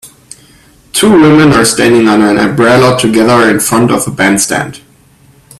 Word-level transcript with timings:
Two 0.93 1.11
women 1.11 1.51
are 1.53 1.63
standing 1.63 2.07
under 2.07 2.25
an 2.29 2.39
umbrella 2.39 2.97
together, 2.99 3.47
in 3.47 3.59
front 3.59 3.91
of 3.91 4.07
a 4.07 4.11
bandstand. 4.11 4.81